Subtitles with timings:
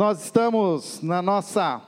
[0.00, 1.82] Nós estamos na nossa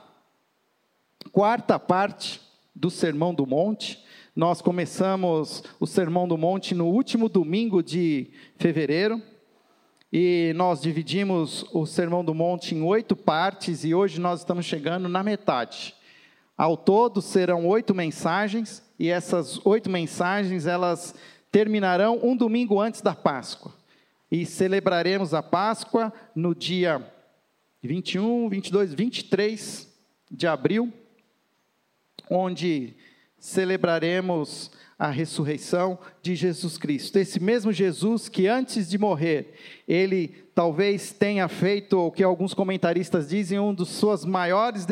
[1.31, 2.39] quarta parte
[2.75, 4.05] do Sermão do Monte.
[4.35, 9.19] Nós começamos o Sermão do Monte no último domingo de fevereiro.
[10.11, 15.09] E nós dividimos o Sermão do Monte em oito partes e hoje nós estamos chegando
[15.09, 15.95] na metade.
[16.55, 21.15] Ao todo serão oito mensagens e essas oito mensagens elas
[21.51, 23.73] terminarão um domingo antes da Páscoa.
[24.31, 27.11] E celebraremos a Páscoa no dia
[27.83, 29.93] 21, 22, 23
[30.31, 30.91] de abril,
[32.29, 32.95] onde
[33.37, 37.19] celebraremos a ressurreição de Jesus Cristo.
[37.19, 39.53] Esse mesmo Jesus que antes de morrer,
[39.85, 44.87] ele talvez tenha feito o que alguns comentaristas dizem, um dos suas maiores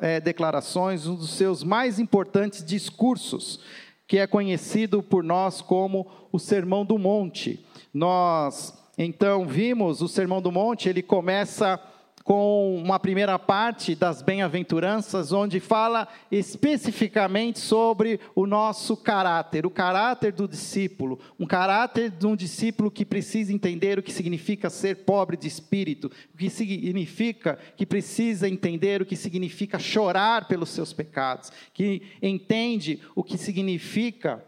[0.00, 3.58] eh, declarações, um dos seus mais importantes discursos,
[4.06, 7.66] que é conhecido por nós como o Sermão do Monte.
[7.92, 11.80] Nós então vimos o Sermão do Monte, ele começa
[12.28, 20.32] com uma primeira parte das bem-aventuranças, onde fala especificamente sobre o nosso caráter, o caráter
[20.32, 25.38] do discípulo, um caráter de um discípulo que precisa entender o que significa ser pobre
[25.38, 31.50] de espírito, o que significa que precisa entender o que significa chorar pelos seus pecados,
[31.72, 34.44] que entende o que significa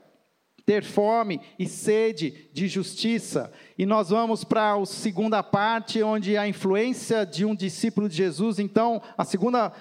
[0.70, 3.52] ter fome e sede de justiça.
[3.76, 8.60] E nós vamos para a segunda parte, onde a influência de um discípulo de Jesus.
[8.60, 9.72] Então, a segunda,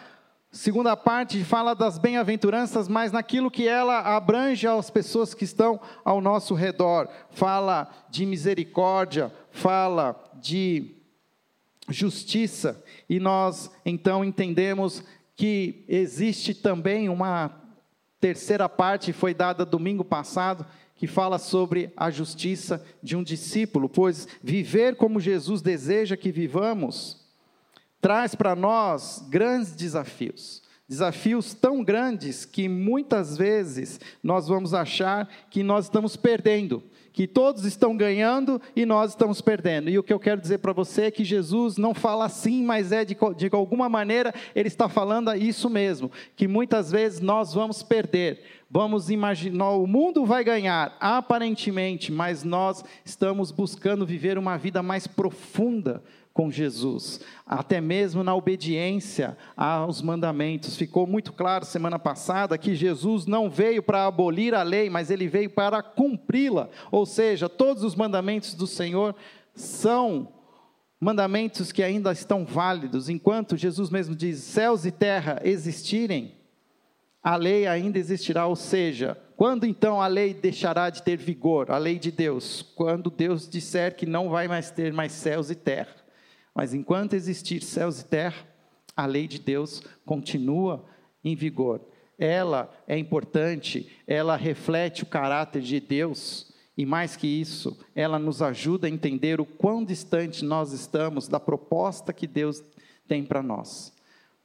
[0.52, 6.20] segunda parte fala das bem-aventuranças, mas naquilo que ela abrange as pessoas que estão ao
[6.20, 7.08] nosso redor.
[7.30, 10.96] Fala de misericórdia, fala de
[11.88, 12.84] justiça.
[13.08, 15.04] E nós, então, entendemos
[15.36, 17.59] que existe também uma
[18.20, 24.28] terceira parte foi dada domingo passado, que fala sobre a justiça de um discípulo, pois
[24.44, 27.20] viver como Jesus deseja que vivamos
[28.02, 30.62] traz para nós grandes desafios.
[30.88, 37.66] Desafios tão grandes que muitas vezes nós vamos achar que nós estamos perdendo, que todos
[37.66, 39.90] estão ganhando e nós estamos perdendo.
[39.90, 42.92] E o que eu quero dizer para você é que Jesus não fala assim, mas
[42.92, 47.84] é de, de alguma maneira ele está falando isso mesmo, que muitas vezes nós vamos
[47.84, 54.84] perder vamos imaginar, o mundo vai ganhar, aparentemente, mas nós estamos buscando viver uma vida
[54.84, 56.04] mais profunda
[56.40, 60.78] com Jesus, até mesmo na obediência aos mandamentos.
[60.78, 65.28] Ficou muito claro semana passada que Jesus não veio para abolir a lei, mas ele
[65.28, 66.70] veio para cumpri-la.
[66.94, 69.14] Ou seja, todos os mandamentos do Senhor
[69.54, 70.30] são
[70.98, 76.36] mandamentos que ainda estão válidos, enquanto Jesus mesmo diz: céus e terra existirem,
[77.22, 81.78] a lei ainda existirá, ou seja, quando então a lei deixará de ter vigor, a
[81.78, 82.62] lei de Deus?
[82.62, 86.00] Quando Deus disser que não vai mais ter mais céus e terra.
[86.54, 88.48] Mas enquanto existir céus e terra,
[88.96, 90.86] a lei de Deus continua
[91.24, 91.82] em vigor.
[92.18, 98.42] Ela é importante, ela reflete o caráter de Deus, e mais que isso, ela nos
[98.42, 102.62] ajuda a entender o quão distante nós estamos da proposta que Deus
[103.08, 103.94] tem para nós.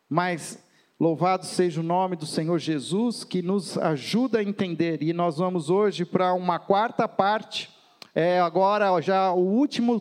[0.08, 0.62] Mas
[0.98, 5.02] Louvado seja o nome do Senhor Jesus, que nos ajuda a entender.
[5.02, 7.68] E nós vamos hoje para uma quarta parte,
[8.14, 10.00] é agora já o último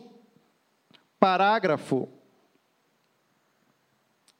[1.24, 2.06] parágrafo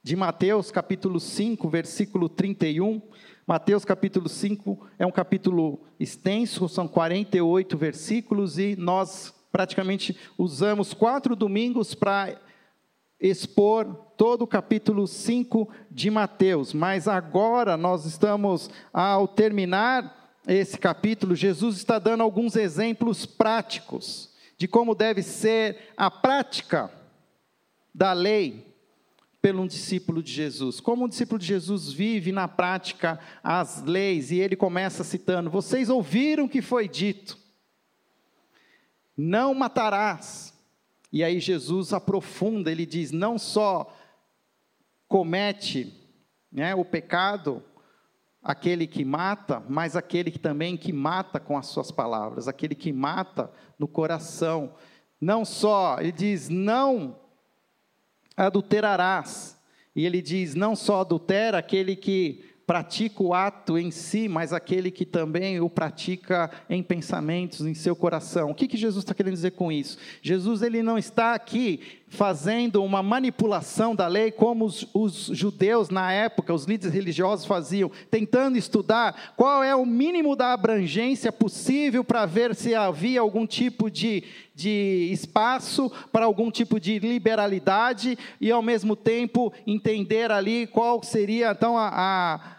[0.03, 3.01] de Mateus, capítulo 5, versículo 31.
[3.47, 11.35] Mateus, capítulo 5, é um capítulo extenso, são 48 versículos, e nós praticamente usamos quatro
[11.35, 12.39] domingos para
[13.19, 21.33] expor todo o capítulo 5 de Mateus, mas agora nós estamos, ao terminar esse capítulo,
[21.33, 26.91] Jesus está dando alguns exemplos práticos de como deve ser a prática
[27.93, 28.73] da lei
[29.41, 30.79] pelo um discípulo de Jesus.
[30.79, 35.89] Como um discípulo de Jesus vive na prática as leis, e ele começa citando: Vocês
[35.89, 37.37] ouviram que foi dito,
[39.15, 40.53] não matarás.
[41.11, 43.95] E aí Jesus aprofunda, ele diz: não só
[45.07, 45.93] comete
[46.51, 47.63] né, o pecado
[48.45, 52.93] aquele que mata, mas aquele que também que mata com as suas palavras, aquele que
[52.93, 53.49] mata
[53.79, 54.75] no coração.
[55.19, 57.19] Não só, ele diz: não
[58.37, 59.59] adulterarás.
[59.95, 64.89] E ele diz: não só adultera aquele que pratica o ato em si, mas aquele
[64.89, 68.51] que também o pratica em pensamentos, em seu coração.
[68.51, 69.97] O que, que Jesus está querendo dizer com isso?
[70.21, 76.11] Jesus ele não está aqui fazendo uma manipulação da lei, como os, os, judeus na
[76.11, 82.25] época, os líderes religiosos faziam, tentando estudar qual é o mínimo da abrangência possível para
[82.25, 84.23] ver se havia algum tipo de,
[84.55, 91.51] de espaço para algum tipo de liberalidade e, ao mesmo tempo, entender ali qual seria
[91.51, 92.54] então a, a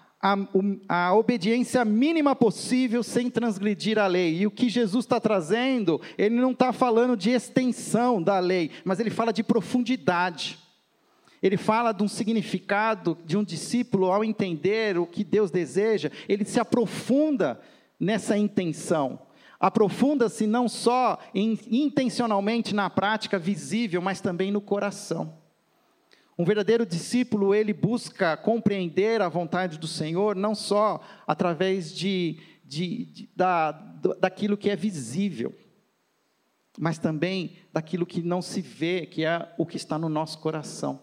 [0.89, 4.39] a, a, obediência mínima possível sem transgredir a lei.
[4.39, 8.99] E o que Jesus está trazendo, ele não está falando de extensão da lei, mas
[8.99, 10.59] ele fala de profundidade.
[11.43, 16.45] Ele fala de um significado de um discípulo ao entender o que Deus deseja, ele
[16.45, 17.61] se aprofunda
[18.01, 19.21] nessa intenção.
[19.61, 25.46] Aprofunda-se não só em, intencionalmente na prática visível, mas também no coração.
[26.39, 33.07] Um verdadeiro discípulo, ele busca compreender a vontade do Senhor, não só através de, de,
[33.07, 33.73] de da,
[34.21, 35.55] daquilo que é visível,
[36.79, 41.01] mas também daquilo que não se vê, que é o que está no nosso coração.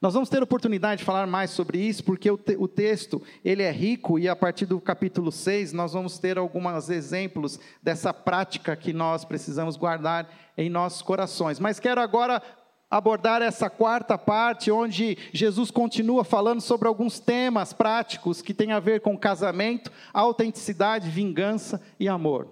[0.00, 3.64] Nós vamos ter oportunidade de falar mais sobre isso, porque o, te, o, texto ele
[3.64, 8.76] é rico e a partir do capítulo 6 nós vamos ter alguns exemplos dessa prática
[8.76, 11.58] que nós precisamos guardar em nossos corações.
[11.58, 12.40] Mas quero agora
[12.90, 18.80] abordar essa quarta parte, onde Jesus continua falando sobre alguns temas práticos que têm a
[18.80, 22.48] ver com casamento, autenticidade, vingança e amor.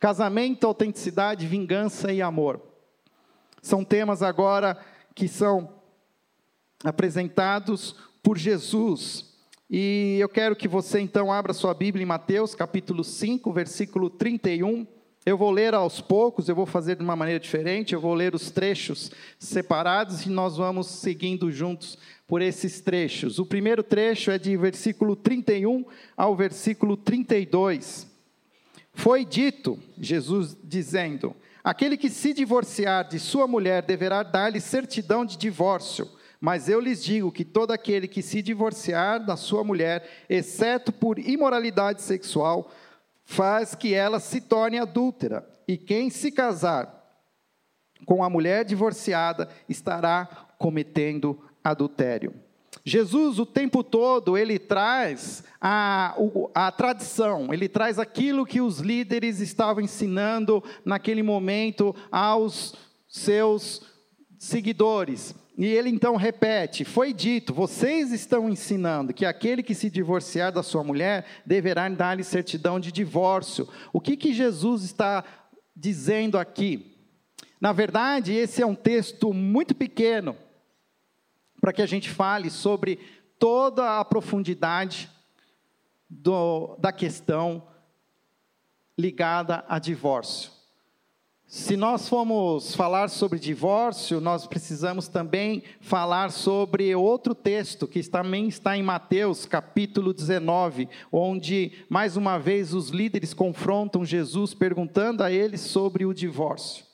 [0.00, 2.60] Casamento, autenticidade, vingança e amor.
[3.62, 4.78] São temas agora
[5.14, 5.72] que são
[6.82, 9.32] apresentados por Jesus.
[9.70, 14.86] E eu quero que você então abra sua Bíblia em Mateus, capítulo 5, versículo 31
[15.26, 18.34] eu vou ler aos poucos, eu vou fazer de uma maneira diferente, eu vou ler
[18.34, 23.38] os trechos separados e nós vamos seguindo juntos por esses trechos.
[23.38, 25.84] O primeiro trecho é de versículo 31
[26.16, 28.06] ao versículo 32.
[28.92, 35.38] Foi dito, Jesus dizendo: Aquele que se divorciar de sua mulher deverá dar-lhe certidão de
[35.38, 36.08] divórcio.
[36.38, 41.18] Mas eu lhes digo que todo aquele que se divorciar da sua mulher, exceto por
[41.18, 42.70] imoralidade sexual,
[43.24, 45.48] faz que ela se torne adúltera.
[45.66, 47.02] E quem se casar
[48.04, 50.26] com a mulher divorciada estará
[50.58, 52.34] cometendo adultério.
[52.84, 56.14] Jesus, o tempo todo, ele traz a,
[56.54, 62.74] a tradição, ele traz aquilo que os líderes estavam ensinando naquele momento aos
[63.08, 63.82] seus
[64.38, 65.34] seguidores.
[65.56, 70.62] E ele então repete: Foi dito, vocês estão ensinando que aquele que se divorciar da
[70.62, 73.68] sua mulher deverá dar-lhe certidão de divórcio.
[73.92, 75.24] O que, que Jesus está
[75.74, 76.96] dizendo aqui?
[77.60, 80.36] Na verdade, esse é um texto muito pequeno
[81.60, 82.98] para que a gente fale sobre
[83.38, 85.08] toda a profundidade
[86.10, 87.66] do, da questão
[88.98, 90.53] ligada a divórcio.
[91.46, 98.48] Se nós formos falar sobre divórcio, nós precisamos também falar sobre outro texto que também
[98.48, 105.30] está em Mateus, capítulo 19, onde mais uma vez os líderes confrontam Jesus perguntando a
[105.30, 106.84] ele sobre o divórcio.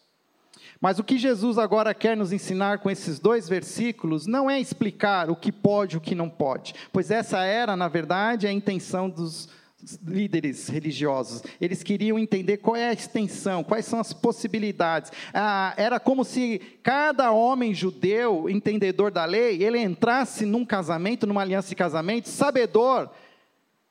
[0.81, 5.31] Mas o que Jesus agora quer nos ensinar com esses dois versículos não é explicar
[5.31, 9.09] o que pode e o que não pode, pois essa era, na verdade, a intenção
[9.09, 9.49] dos
[10.07, 11.43] líderes religiosos.
[11.61, 15.13] Eles queriam entender qual é a extensão, quais são as possibilidades.
[15.33, 21.43] Ah, era como se cada homem judeu, entendedor da lei, ele entrasse num casamento, numa
[21.43, 23.11] aliança de casamento, sabedor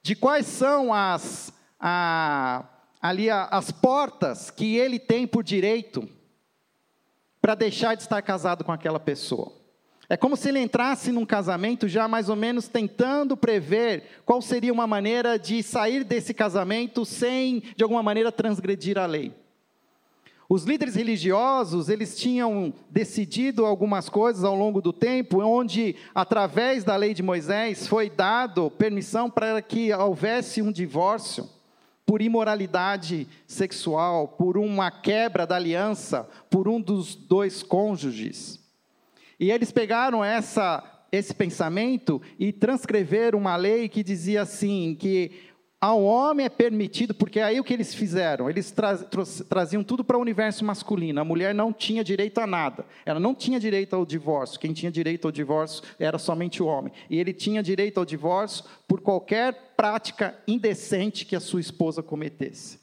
[0.02, 2.66] de quais são as, a,
[3.02, 6.08] ali as portas que ele tem por direito
[7.42, 9.59] para deixar de estar casado com aquela pessoa.
[10.12, 14.74] É como se ele entrasse num casamento já mais ou menos tentando prever qual seria
[14.74, 19.32] uma maneira de sair desse casamento sem, de alguma maneira, transgredir a lei.
[20.50, 26.96] Os líderes religiosos, eles tinham decidido algumas coisas ao longo do tempo, onde, através da
[26.96, 31.48] lei de Moisés, foi dado permissão para que houvesse um divórcio
[32.04, 38.60] por imoralidade sexual, por uma quebra da aliança, por um dos dois cônjuges.
[39.40, 45.50] E eles pegaram essa, esse pensamento e transcreveram uma lei que dizia assim: que
[45.82, 48.50] ao homem é permitido, porque aí o que eles fizeram?
[48.50, 51.22] Eles tra traziam tudo para o universo masculino.
[51.22, 52.86] A mulher não tinha direito a nada.
[53.06, 54.60] Ela não tinha direito ao divórcio.
[54.60, 56.92] Quem tinha direito ao divórcio era somente o homem.
[57.10, 62.79] E ele tinha direito ao divórcio por qualquer prática indecente que a sua esposa cometesse.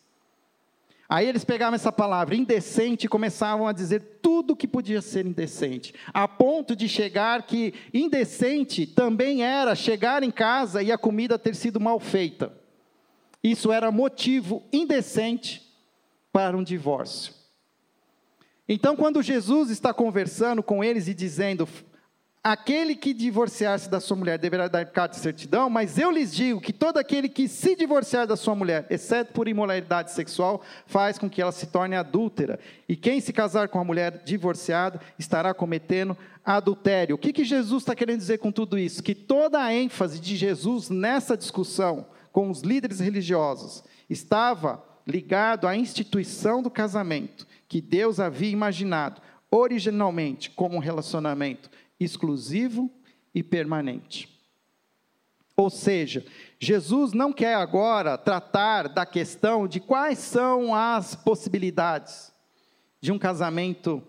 [1.09, 5.95] Aí eles pegavam essa palavra indecente e começavam a dizer tudo que podia ser indecente,
[6.13, 11.55] a ponto de chegar que indecente também era chegar em casa e a comida ter
[11.55, 12.53] sido mal feita.
[13.43, 15.63] Isso era motivo indecente
[16.33, 17.33] para um divórcio.
[18.69, 21.69] Então, quando Jesus está conversando com eles e dizendo:
[22.49, 26.61] Aquele que divorciar-se da sua mulher deverá dar carta de certidão, mas eu lhes digo
[26.61, 31.29] que todo aquele que se divorciar da sua mulher, exceto por imoralidade sexual, faz com
[31.29, 32.61] que ela se torne adúltera.
[32.89, 37.17] E quem se casar com a mulher divorciada estará cometendo adultério.
[37.17, 39.03] O que, que Jesus está querendo dizer com tudo isso?
[39.03, 45.77] Que toda a ênfase de Jesus nessa discussão com os líderes religiosos estava ligado à
[45.77, 52.91] instituição do casamento, que Deus havia imaginado originalmente como um relacionamento exclusivo
[53.35, 54.29] e permanente.
[55.57, 56.25] Ou seja,
[56.61, 62.33] Jesus não quer agora tratar da questão de quais são as possibilidades
[63.01, 64.03] de um casamento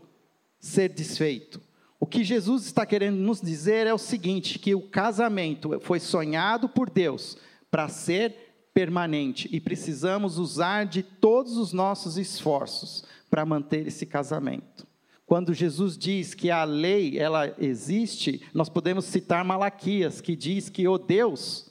[0.60, 1.62] ser desfeito.
[2.00, 6.70] O que Jesus está querendo nos dizer é o seguinte: que o casamento foi sonhado
[6.70, 7.38] por Deus
[7.70, 14.87] para ser permanente e precisamos usar de todos os nossos esforços para manter esse casamento.
[15.28, 20.88] Quando Jesus diz que a lei ela existe, nós podemos citar Malaquias, que diz que
[20.88, 21.70] o Deus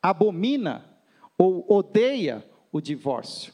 [0.00, 0.82] abomina
[1.36, 2.42] ou odeia
[2.72, 3.52] o divórcio.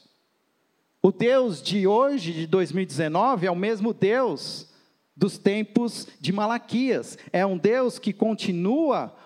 [1.03, 4.73] O Deus de hoje, de 2019, é o mesmo Deus
[5.17, 7.19] dos tempos de Malaquias.
[7.33, 9.17] É um Deus que continua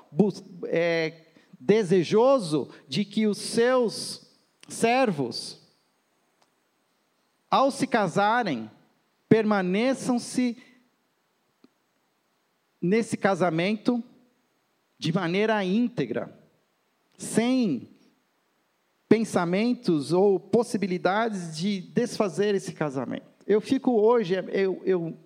[0.68, 4.26] é, desejoso de que os seus
[4.70, 5.60] servos,
[7.50, 8.70] ao se casarem,
[9.34, 10.56] permaneçam-se
[12.80, 14.00] nesse casamento
[14.96, 16.32] de maneira íntegra,
[17.18, 17.88] sem
[19.08, 23.26] pensamentos ou possibilidades de desfazer esse casamento.
[23.44, 25.18] Eu fico hoje, eu, eu,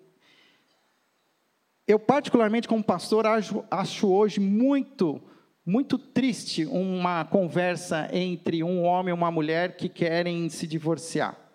[1.86, 5.20] eu particularmente como pastor acho, acho hoje muito,
[5.66, 11.47] muito triste uma conversa entre um homem e uma mulher que querem se divorciar.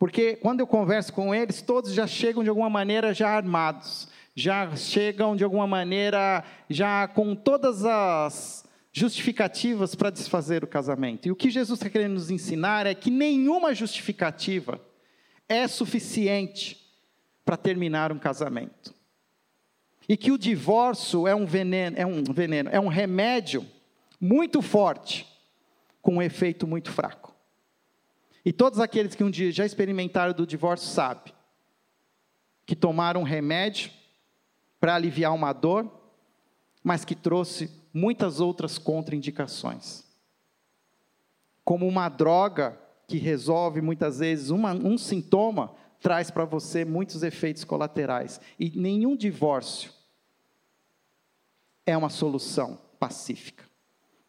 [0.00, 4.74] Porque quando eu converso com eles, todos já chegam de alguma maneira já armados, já
[4.74, 11.28] chegam de alguma maneira já com todas as justificativas para desfazer o casamento.
[11.28, 14.80] E o que Jesus está querendo nos ensinar é que nenhuma justificativa
[15.46, 16.80] é suficiente
[17.44, 18.94] para terminar um casamento.
[20.08, 23.66] E que o divórcio é um veneno, é um veneno, é um remédio
[24.18, 25.26] muito forte
[26.00, 27.34] com um efeito muito fraco.
[28.44, 31.32] E todos aqueles que um dia já experimentaram do divórcio sabem
[32.70, 33.90] que tomaram um remédio
[34.78, 35.90] para aliviar uma dor,
[36.84, 40.04] mas que trouxe muitas outras contraindicações.
[41.64, 42.78] Como uma droga
[43.08, 48.40] que resolve muitas vezes uma, um sintoma, traz para você muitos efeitos colaterais.
[48.56, 49.92] E nenhum divórcio
[51.84, 53.69] é uma solução pacífica.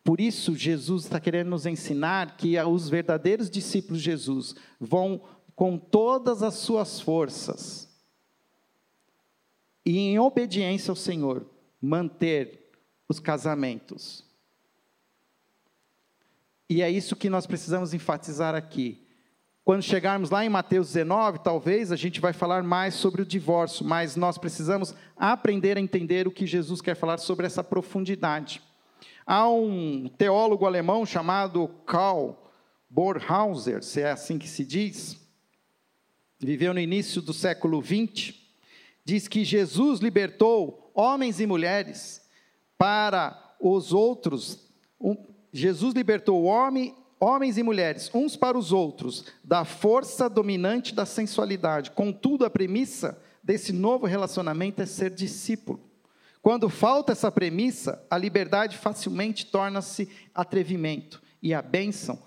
[0.04, 5.22] Por isso, Jesus está querendo nos ensinar que os verdadeiros discípulos de Jesus vão,
[5.56, 7.88] com todas as suas forças,
[9.86, 11.46] e em obediência ao Senhor,
[11.80, 12.72] manter
[13.08, 14.26] os casamentos.
[16.70, 19.06] E é isso que nós precisamos enfatizar aqui.
[19.64, 23.86] Quando chegarmos lá em Mateus 19, talvez a gente vai falar mais sobre o divórcio,
[23.86, 28.62] mas nós precisamos aprender a entender o que Jesus quer falar sobre essa profundidade.
[29.26, 32.34] Há um teólogo alemão chamado Karl
[32.90, 35.18] Borhauser, se é assim que se diz,
[36.40, 38.34] viveu no início do século XX,
[39.06, 42.22] diz que Jesus libertou homens e mulheres
[42.78, 44.68] para os outros.
[45.00, 45.16] Um,
[45.54, 51.92] Jesus libertou homem, homens e mulheres, uns para os outros, da força dominante da sensualidade.
[51.92, 55.91] Contudo, a premissa desse novo relacionamento é ser discípulo.
[56.42, 62.20] Quando falta essa premissa, a liberdade facilmente torna-se atrevimento e a bênção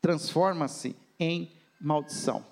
[0.00, 2.44] transforma-se em maldição.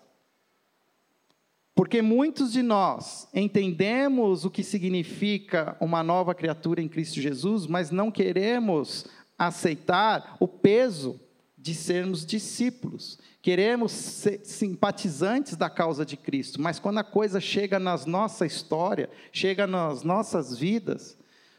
[1.74, 7.90] Porque muitos de nós entendemos o que significa uma nova criatura em Cristo Jesus, mas
[7.90, 9.06] não queremos
[9.38, 11.18] aceitar o peso
[11.56, 13.18] de sermos discípulos.
[13.42, 19.10] Queremos ser simpatizantes da causa de Cristo, mas quando a coisa chega na nossa história,
[19.32, 21.18] chega nas nossas vidas,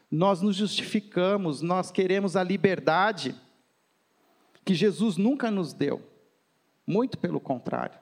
[0.09, 3.35] nós nos justificamos, nós queremos a liberdade
[4.63, 6.01] que Jesus nunca nos deu.
[6.87, 7.99] Muito pelo contrário.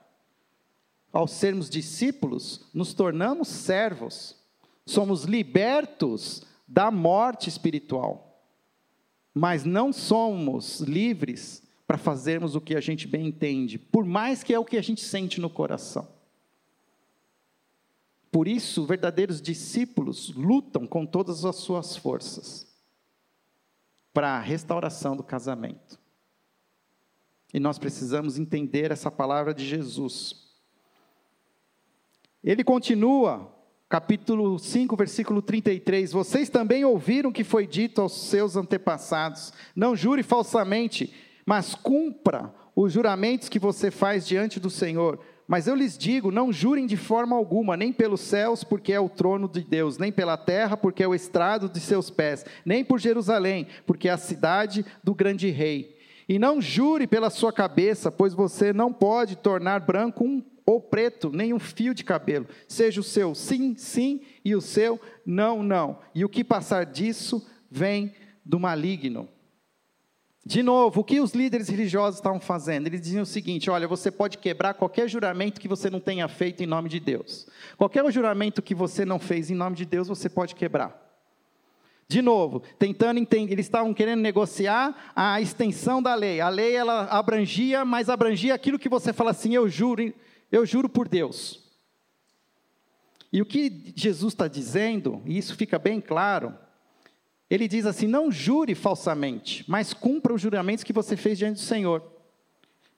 [1.12, 4.36] Ao sermos discípulos, nos tornamos servos,
[4.86, 8.46] somos libertos da morte espiritual,
[9.34, 11.61] mas não somos livres
[11.92, 14.82] para fazermos o que a gente bem entende, por mais que é o que a
[14.82, 16.08] gente sente no coração.
[18.32, 22.66] Por isso, verdadeiros discípulos lutam com todas as suas forças
[24.14, 26.00] para a restauração do casamento.
[27.54, 30.50] E nós precisamos entender essa palavra de Jesus.
[32.42, 33.54] Ele continua,
[33.90, 36.14] capítulo 5, versículo 33.
[36.14, 41.14] Vocês também ouviram que foi dito aos seus antepassados: não jure falsamente,
[41.46, 45.20] mas cumpra os juramentos que você faz diante do Senhor.
[45.48, 49.10] Mas eu lhes digo: não jurem de forma alguma, nem pelos céus, porque é o
[49.10, 53.00] trono de Deus, nem pela terra, porque é o estrado de seus pés, nem por
[53.00, 55.98] Jerusalém, porque é a cidade do grande rei.
[56.30, 61.30] E não jure pela sua cabeça, pois você não pode tornar branco um ou preto,
[61.30, 62.48] nem um fio de cabelo.
[62.68, 66.00] Seja o seu sim, sim, e o seu não, não.
[66.16, 68.14] E o que passar disso vem
[68.46, 69.28] do maligno.
[70.44, 72.88] De novo, o que os líderes religiosos estavam fazendo?
[72.88, 76.64] Eles diziam o seguinte: olha, você pode quebrar qualquer juramento que você não tenha feito
[76.64, 77.48] em nome de Deus.
[77.78, 81.00] Qualquer juramento que você não fez em nome de Deus, você pode quebrar.
[82.08, 86.42] De novo, tentando entender, eles estavam querendo negociar a extensão da lei.
[86.42, 90.12] A lei ela abrangia, mas abrangia aquilo que você fala assim: eu juro,
[90.52, 91.72] eu juro por Deus.
[93.32, 96.54] E o que Jesus está dizendo, e isso fica bem claro,
[97.52, 101.66] ele diz assim: não jure falsamente, mas cumpra os juramentos que você fez diante do
[101.66, 102.02] Senhor.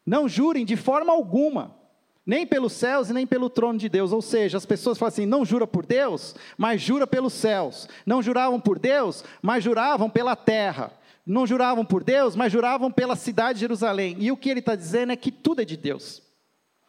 [0.05, 1.75] Não jurem de forma alguma,
[2.23, 4.11] nem pelos céus e nem pelo trono de Deus.
[4.11, 7.89] Ou seja, as pessoas falam assim: não jura por Deus, mas jura pelos céus.
[8.05, 10.91] Não juravam por Deus, mas juravam pela terra.
[11.25, 14.17] Não juravam por Deus, mas juravam pela cidade de Jerusalém.
[14.19, 16.21] E o que ele está dizendo é que tudo é de Deus.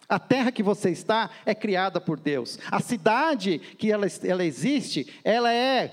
[0.07, 2.59] A terra que você está é criada por Deus.
[2.71, 5.93] A cidade que ela, ela existe, ela é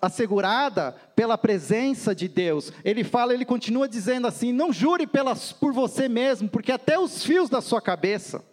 [0.00, 2.72] assegurada pela presença de Deus.
[2.84, 7.24] Ele fala, ele continua dizendo assim: não jure pelas, por você mesmo, porque até os
[7.24, 8.44] fios da sua cabeça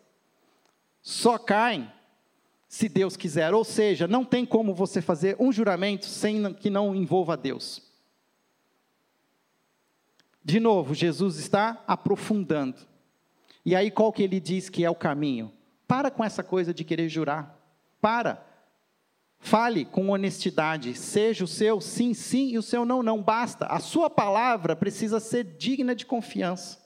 [1.01, 1.91] só caem
[2.67, 3.53] se Deus quiser.
[3.53, 7.81] Ou seja, não tem como você fazer um juramento sem que não envolva Deus.
[10.43, 12.77] De novo, Jesus está aprofundando.
[13.65, 15.51] E aí qual que ele diz que é o caminho?
[15.85, 17.57] Para com essa coisa de querer jurar.
[17.99, 18.46] Para.
[19.39, 23.21] Fale com honestidade, seja o seu sim, sim e o seu não, não.
[23.21, 23.65] Basta.
[23.67, 26.85] A sua palavra precisa ser digna de confiança.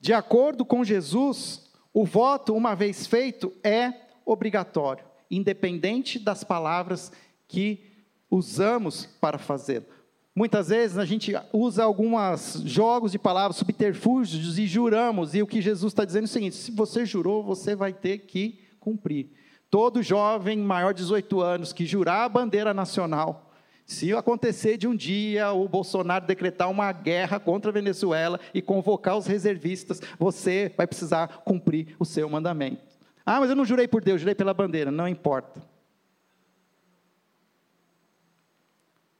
[0.00, 3.92] De acordo com Jesus, o voto, uma vez feito, é
[4.24, 7.10] obrigatório, independente das palavras
[7.48, 7.84] que
[8.30, 9.86] usamos para fazê-lo.
[10.34, 15.62] Muitas vezes a gente usa alguns jogos de palavras, subterfúgios e juramos, e o que
[15.62, 19.30] Jesus está dizendo é o seguinte: se você jurou, você vai ter que cumprir.
[19.70, 23.46] Todo jovem maior de 18 anos que jurar a bandeira nacional,
[23.86, 29.16] se acontecer de um dia o Bolsonaro decretar uma guerra contra a Venezuela e convocar
[29.16, 32.82] os reservistas, você vai precisar cumprir o seu mandamento.
[33.24, 34.90] Ah, mas eu não jurei por Deus, jurei pela bandeira.
[34.90, 35.62] Não importa.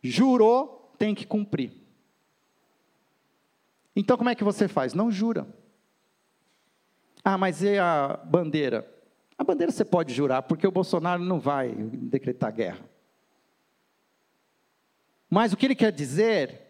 [0.02, 1.72] Jurou, tem que cumprir.
[3.94, 4.94] Então como é que você faz?
[4.94, 5.46] Não jura.
[7.24, 8.95] Ah, mas e a bandeira?
[9.38, 12.88] A bandeira você pode jurar, porque o Bolsonaro não vai decretar guerra.
[15.28, 16.60] Mas o que ele quer dizer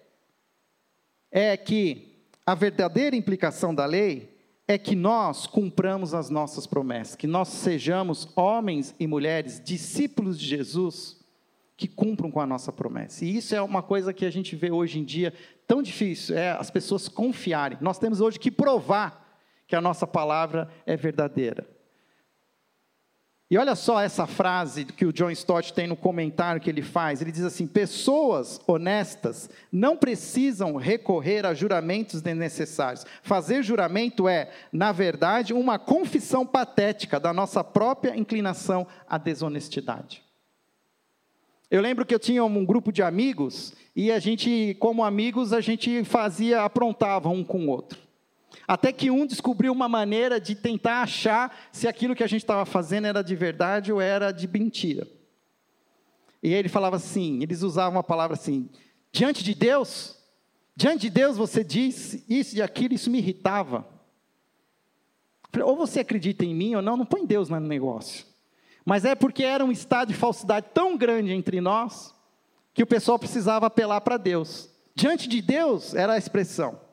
[1.31, 4.35] é que a verdadeira implicação da lei
[4.67, 10.47] é que nós cumpramos as nossas promessas, que nós sejamos homens e mulheres, discípulos de
[10.47, 11.25] Jesus,
[11.77, 13.25] que cumpram com a nossa promessa.
[13.25, 15.33] E isso é uma coisa que a gente vê hoje em dia
[15.67, 17.79] tão difícil, é as pessoas confiarem.
[17.81, 19.25] Nós temos hoje que provar
[19.69, 21.76] que a nossa palavra é verdadeira.
[23.49, 27.23] E olha só essa frase que o John Stott tem no comentário que ele faz.
[27.23, 33.07] Ele diz assim: pessoas honestas não precisam recorrer a juramentos desnecessários.
[33.23, 40.25] Fazer juramento é, na verdade, uma confissão patética da nossa própria inclinação à desonestidade.
[41.71, 45.61] Eu lembro que eu tinha um grupo de amigos e a gente, como amigos, a
[45.61, 48.06] gente fazia, aprontava um com o outro.
[48.67, 52.65] Até que um descobriu uma maneira de tentar achar se aquilo que a gente estava
[52.65, 55.07] fazendo era de verdade ou era de mentira.
[56.43, 58.69] E ele falava assim, eles usavam uma palavra assim,
[59.13, 60.17] diante de Deus,
[60.77, 63.87] diante de Deus você diz isso e aquilo, isso me irritava.
[65.51, 68.27] Falei, ou você acredita em mim ou não, não põe Deus no negócio.
[68.85, 72.15] Mas é porque era um estado de falsidade tão grande entre nós,
[72.73, 74.69] que o pessoal precisava apelar para Deus.
[74.95, 76.86] Diante de Deus era a expressão.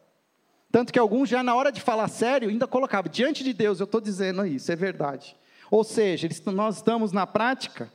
[0.74, 3.84] Tanto que alguns já na hora de falar sério ainda colocavam, diante de Deus eu
[3.84, 5.36] estou dizendo isso, é verdade.
[5.70, 7.94] Ou seja, nós estamos na prática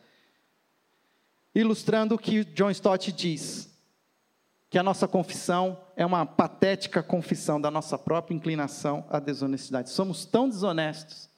[1.52, 3.68] ilustrando o que John Stott diz,
[4.70, 9.90] que a nossa confissão é uma patética confissão da nossa própria inclinação à desonestidade.
[9.90, 11.28] Somos tão desonestos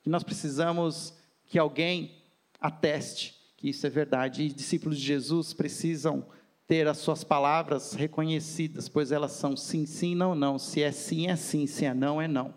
[0.00, 1.12] que nós precisamos
[1.44, 2.22] que alguém
[2.58, 4.44] ateste que isso é verdade.
[4.44, 6.24] E discípulos de Jesus precisam
[6.70, 10.56] ter as suas palavras reconhecidas, pois elas são sim, sim, não, não.
[10.56, 12.54] Se é sim, é sim, se é não, é não.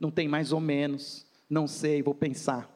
[0.00, 2.66] Não tem mais ou menos, Não sei, vou pensar.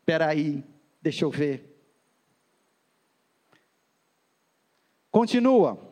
[0.00, 0.64] Espera aí,
[1.00, 1.80] deixa eu ver.
[5.08, 5.87] Continua.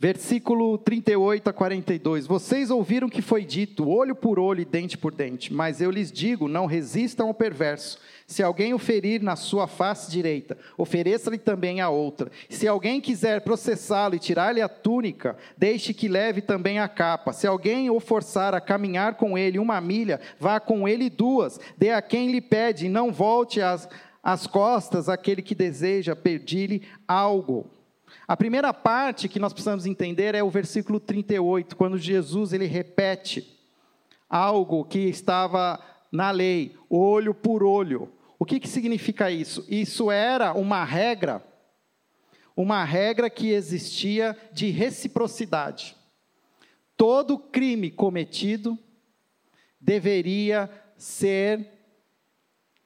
[0.00, 2.24] Versículo 38 a 42.
[2.24, 6.12] Vocês ouviram que foi dito, olho por olho e dente por dente, mas eu lhes
[6.12, 7.98] digo: não resistam ao perverso.
[8.24, 12.30] Se alguém o ferir na sua face direita, ofereça-lhe também a outra.
[12.48, 17.32] Se alguém quiser processá-lo e tirar-lhe a túnica, deixe que leve também a capa.
[17.32, 21.58] Se alguém o forçar a caminhar com ele uma milha, vá com ele duas.
[21.76, 23.88] Dê a quem lhe pede, e não volte às,
[24.22, 27.77] às costas aquele que deseja pedir-lhe algo.
[28.28, 33.58] A primeira parte que nós precisamos entender é o versículo 38, quando Jesus ele repete
[34.28, 35.80] algo que estava
[36.12, 38.12] na lei, olho por olho.
[38.38, 39.64] O que, que significa isso?
[39.66, 41.42] Isso era uma regra,
[42.54, 45.96] uma regra que existia de reciprocidade.
[46.98, 48.78] Todo crime cometido
[49.80, 51.66] deveria ser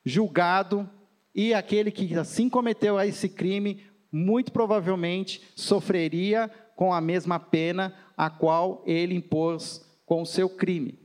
[0.04, 0.88] julgado
[1.34, 8.28] e aquele que assim cometeu esse crime muito provavelmente sofreria com a mesma pena a
[8.28, 10.98] qual ele impôs com o seu crime.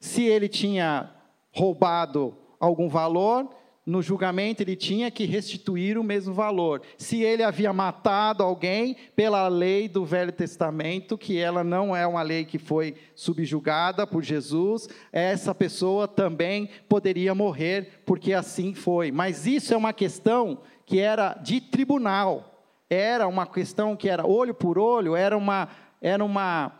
[0.00, 1.10] Se ele tinha
[1.52, 3.48] roubado algum valor,
[3.84, 6.82] no julgamento ele tinha que restituir o mesmo valor.
[6.96, 12.22] Se ele havia matado alguém pela lei do Velho Testamento, que ela não é uma
[12.22, 19.10] lei que foi subjugada por Jesus, essa pessoa também poderia morrer, porque assim foi.
[19.10, 20.60] Mas isso é uma questão
[20.90, 25.68] que era de tribunal, era uma questão que era olho por olho, era uma,
[26.02, 26.72] era uma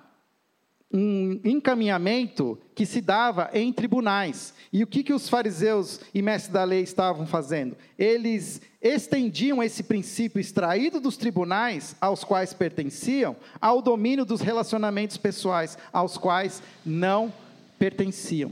[0.93, 4.53] um encaminhamento que se dava em tribunais.
[4.73, 7.77] E o que, que os fariseus e mestres da lei estavam fazendo?
[7.97, 15.79] Eles estendiam esse princípio extraído dos tribunais, aos quais pertenciam, ao domínio dos relacionamentos pessoais,
[15.93, 17.33] aos quais não
[17.79, 18.51] pertenciam.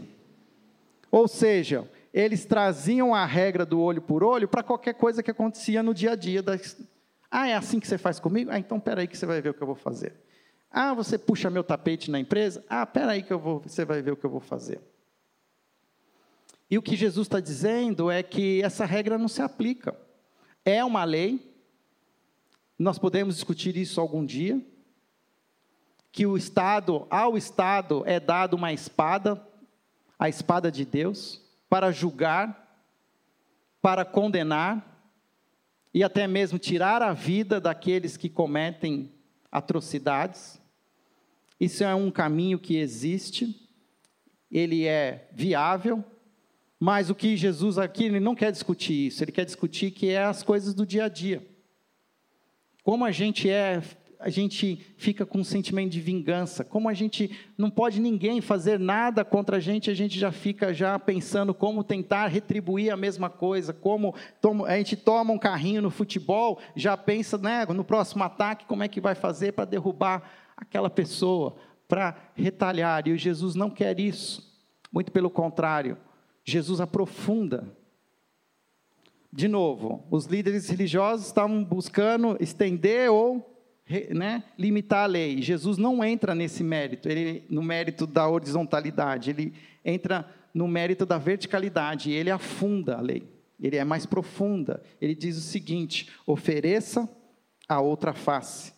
[1.10, 1.84] Ou seja,
[2.20, 6.12] eles traziam a regra do olho por olho para qualquer coisa que acontecia no dia
[6.12, 6.42] a dia.
[6.42, 6.76] Das...
[7.30, 8.50] Ah, é assim que você faz comigo?
[8.50, 10.14] Ah, então espera aí que você vai ver o que eu vou fazer.
[10.68, 12.64] Ah, você puxa meu tapete na empresa?
[12.68, 14.80] Ah, espera aí que eu vou, você vai ver o que eu vou fazer.
[16.68, 19.96] E o que Jesus está dizendo é que essa regra não se aplica.
[20.64, 21.54] É uma lei,
[22.76, 24.60] nós podemos discutir isso algum dia,
[26.10, 29.40] que o Estado, ao Estado é dado uma espada,
[30.18, 32.66] a espada de Deus, para julgar,
[33.80, 34.84] para condenar
[35.92, 39.12] e até mesmo tirar a vida daqueles que cometem
[39.50, 40.60] atrocidades.
[41.58, 43.68] Isso é um caminho que existe,
[44.50, 46.04] ele é viável,
[46.78, 50.22] mas o que Jesus aqui, ele não quer discutir isso, ele quer discutir que é
[50.22, 51.44] as coisas do dia a dia.
[52.82, 53.82] Como a gente é
[54.20, 56.64] a gente fica com um sentimento de vingança.
[56.64, 60.74] Como a gente não pode ninguém fazer nada contra a gente, a gente já fica
[60.74, 63.72] já pensando como tentar retribuir a mesma coisa.
[63.72, 64.14] Como
[64.66, 68.88] a gente toma um carrinho no futebol, já pensa né, no próximo ataque como é
[68.88, 73.06] que vai fazer para derrubar aquela pessoa, para retalhar.
[73.06, 74.48] E o Jesus não quer isso.
[74.90, 75.96] Muito pelo contrário,
[76.44, 77.76] Jesus aprofunda
[79.30, 83.57] de novo, os líderes religiosos estavam buscando estender ou
[84.10, 85.40] né, limitar a lei.
[85.40, 91.18] Jesus não entra nesse mérito, ele no mérito da horizontalidade, ele entra no mérito da
[91.18, 93.22] verticalidade, ele afunda a lei.
[93.60, 94.82] Ele é mais profunda.
[95.00, 97.08] Ele diz o seguinte: ofereça
[97.68, 98.72] a outra face.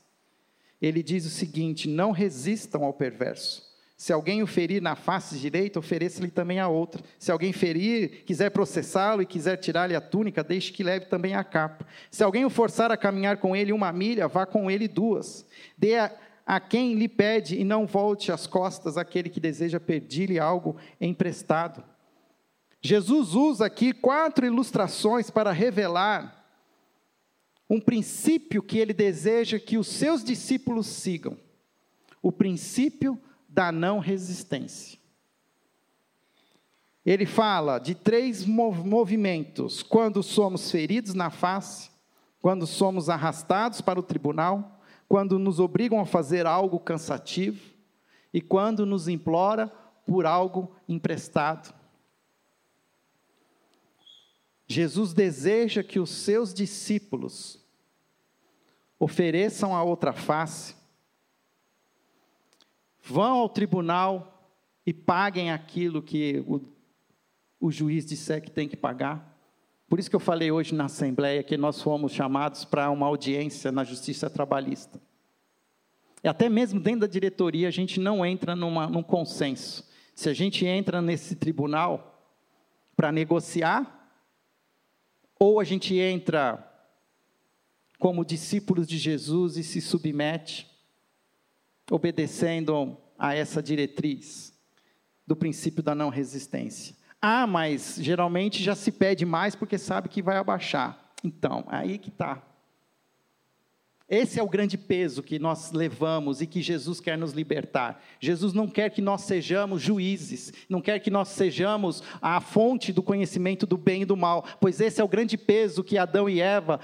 [0.81, 3.70] Ele diz o seguinte: não resistam ao perverso.
[4.01, 7.03] Se alguém o ferir na face direita, ofereça-lhe também a outra.
[7.19, 11.45] Se alguém ferir, quiser processá-lo e quiser tirar-lhe a túnica, deixe que leve também a
[11.45, 11.87] capa.
[12.11, 15.45] Se alguém o forçar a caminhar com ele uma milha, vá com ele duas.
[15.77, 16.11] Dê a,
[16.47, 21.85] a quem lhe pede e não volte as costas àquele que deseja pedir-lhe algo emprestado.
[22.81, 26.43] Jesus usa aqui quatro ilustrações para revelar
[27.69, 31.37] um princípio que ele deseja que os seus discípulos sigam.
[32.23, 34.99] O princípio da não resistência.
[37.05, 41.91] Ele fala de três movimentos: quando somos feridos na face,
[42.41, 47.75] quando somos arrastados para o tribunal, quando nos obrigam a fazer algo cansativo
[48.33, 49.67] e quando nos implora
[50.07, 51.75] por algo emprestado.
[54.69, 57.59] Jesus deseja que os seus discípulos
[59.01, 60.77] ofereçam a outra face
[63.03, 64.53] vão ao tribunal
[64.87, 66.61] e paguem aquilo que o,
[67.61, 69.31] o juiz disser que tem que pagar.
[69.89, 73.73] Por isso que eu falei hoje na Assembleia que nós fomos chamados para uma audiência
[73.73, 75.01] na Justiça Trabalhista.
[76.23, 79.89] E até mesmo dentro da diretoria a gente não entra numa, num consenso.
[80.15, 82.29] se a gente entra nesse tribunal
[82.95, 83.97] para negociar,
[85.39, 86.67] ou a gente entra
[87.99, 90.70] como discípulos de Jesus e se submete,
[91.91, 94.55] obedecendo a essa diretriz
[95.27, 96.97] do princípio da não resistência.
[97.21, 101.13] Ah, mas geralmente já se pede mais porque sabe que vai abaixar.
[101.23, 102.43] Então, aí que está.
[104.09, 108.03] Esse é o grande peso que nós levamos e que Jesus quer nos libertar.
[108.19, 113.05] Jesus não quer que nós sejamos juízes, não quer que nós sejamos a fonte do
[113.05, 116.41] conhecimento do bem e do mal, pois esse é o grande peso que Adão e
[116.41, 116.81] Eva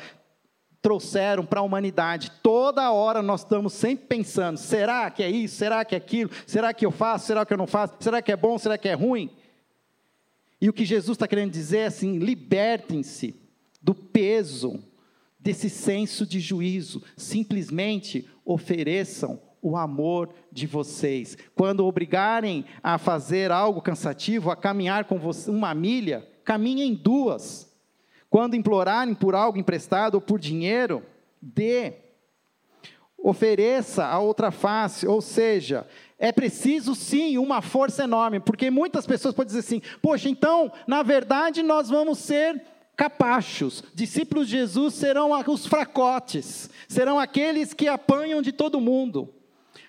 [0.87, 2.31] trouxeram para a humanidade.
[2.45, 5.57] Toda hora nós estamos sempre pensando: será que é isso?
[5.57, 6.31] Será que é aquilo?
[6.47, 7.27] Será que eu faço?
[7.27, 7.95] Será que eu não faço?
[7.99, 8.57] Será que é bom?
[8.57, 9.29] Será que é ruim?
[10.61, 13.35] E o que Jesus está querendo dizer é assim: libertem-se
[13.83, 14.79] do peso
[15.41, 21.37] desse senso de juízo, simplesmente ofereçam o amor de vocês.
[21.57, 27.66] Quando obrigarem a fazer algo cansativo, a caminhar com você uma milha, caminhem duas.
[28.37, 31.03] Quando implorarem por algo emprestado ou por dinheiro,
[31.41, 31.95] dê.
[33.17, 35.87] Ofereça a outra face, ou seja,
[36.19, 41.03] é preciso sim uma força enorme, porque muitas pessoas podem dizer assim: poxa, então, na
[41.03, 42.63] verdade, nós vamos ser
[42.95, 43.83] capachos.
[43.95, 49.33] Discípulos de Jesus serão os fracotes, serão aqueles que apanham de todo mundo.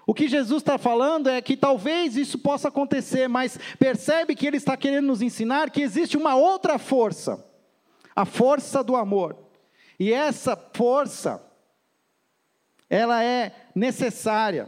[0.05, 4.55] O que Jesus está falando é que talvez isso possa acontecer, mas percebe que ele
[4.55, 7.45] está querendo nos ensinar que existe uma outra força,
[8.17, 9.37] a força do amor.
[9.99, 11.39] E essa força,
[12.89, 14.67] ela é necessária.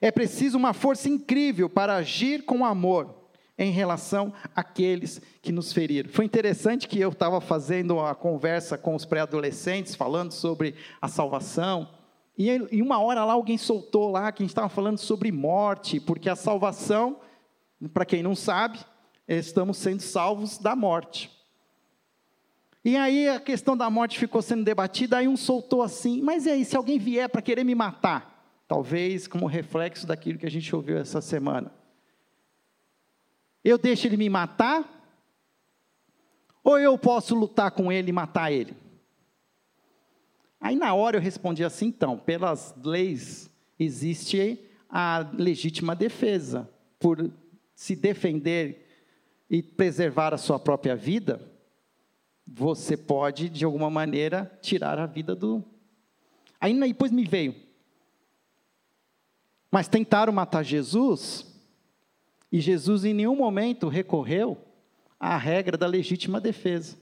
[0.00, 3.12] É preciso uma força incrível para agir com amor
[3.58, 6.08] em relação àqueles que nos feriram.
[6.08, 11.88] Foi interessante que eu estava fazendo uma conversa com os pré-adolescentes, falando sobre a salvação,
[12.38, 15.98] e em uma hora lá alguém soltou lá que a gente estava falando sobre morte,
[15.98, 17.18] porque a salvação,
[17.92, 18.78] para quem não sabe,
[19.26, 21.35] estamos sendo salvos da morte.
[22.86, 26.50] E aí a questão da morte ficou sendo debatida, aí um soltou assim, mas e
[26.50, 28.62] aí, se alguém vier para querer me matar?
[28.68, 31.72] Talvez como reflexo daquilo que a gente ouviu essa semana.
[33.64, 34.88] Eu deixo ele me matar?
[36.62, 38.76] Ou eu posso lutar com ele e matar ele?
[40.60, 46.70] Aí na hora eu respondi assim: então, pelas leis existe a legítima defesa.
[47.00, 47.32] Por
[47.74, 48.86] se defender
[49.50, 51.55] e preservar a sua própria vida,
[52.46, 55.64] você pode, de alguma maneira, tirar a vida do.
[56.60, 57.54] Aí depois me veio.
[59.70, 61.46] Mas tentaram matar Jesus,
[62.50, 64.56] e Jesus em nenhum momento recorreu
[65.18, 66.96] à regra da legítima defesa.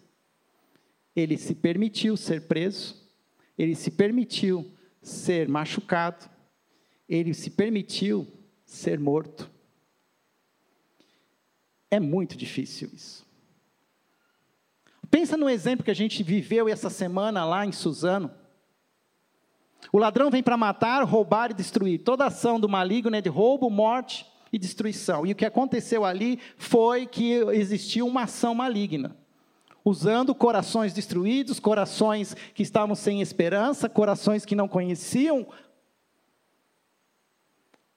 [1.14, 2.96] Ele se permitiu ser preso,
[3.56, 6.28] ele se permitiu ser machucado,
[7.08, 8.26] ele se permitiu
[8.64, 9.48] ser morto.
[11.90, 13.23] É muito difícil isso.
[15.14, 18.32] Pensa no exemplo que a gente viveu essa semana lá em Suzano.
[19.92, 22.02] O ladrão vem para matar, roubar e destruir.
[22.02, 25.24] Toda ação do maligno é de roubo, morte e destruição.
[25.24, 29.16] E o que aconteceu ali foi que existiu uma ação maligna.
[29.84, 35.46] Usando corações destruídos, corações que estavam sem esperança, corações que não conheciam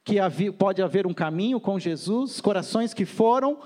[0.03, 3.57] que havia, pode haver um caminho com Jesus, corações que foram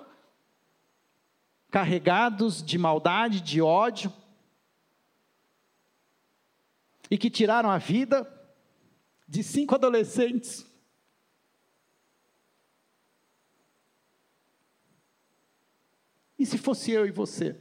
[1.72, 4.14] carregados de maldade, de ódio,
[7.10, 8.30] e que tiraram a vida
[9.28, 10.70] de cinco adolescentes
[16.42, 17.56] E se fosse eu e você?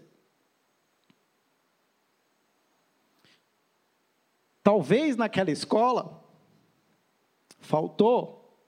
[4.62, 6.26] Talvez naquela escola
[7.58, 8.58] faltou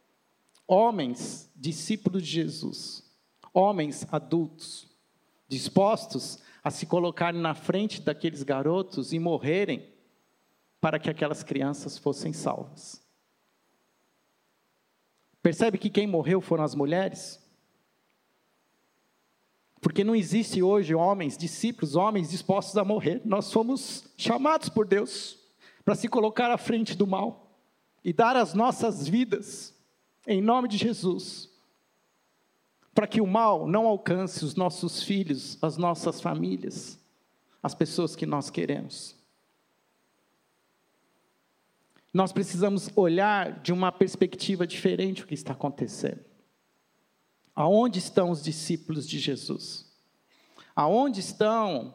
[0.68, 3.11] homens, discípulos de Jesus,
[3.55, 4.91] homens adultos,
[5.53, 9.93] dispostos a se colocarem na frente daqueles garotos e morrerem
[10.81, 13.03] para que aquelas crianças fossem salvas.
[15.43, 17.38] Percebe que quem morreu foram as mulheres?
[19.81, 23.21] Porque não existe hoje homens, discípulos, homens dispostos a morrer.
[23.25, 25.38] Nós fomos chamados por Deus
[25.85, 27.59] para se colocar à frente do mal
[28.05, 29.75] e dar as nossas vidas
[30.27, 31.52] em nome de Jesus,
[32.94, 36.98] para que o mal não alcance os nossos filhos, as nossas famílias,
[37.62, 39.16] as pessoas que nós queremos.
[42.12, 46.22] Nós precisamos olhar de uma perspectiva diferente o que está acontecendo.
[47.55, 49.90] Aonde estão os discípulos de Jesus?
[50.76, 51.94] Aonde estão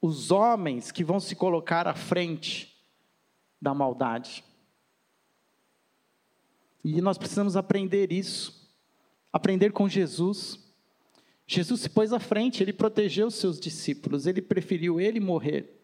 [0.00, 2.76] os homens que vão se colocar à frente
[3.60, 4.44] da maldade?
[6.84, 8.61] E nós precisamos aprender isso.
[9.32, 10.58] Aprender com Jesus.
[11.46, 15.78] Jesus se pôs à frente, ele protegeu os seus discípulos, ele preferiu ele morrer.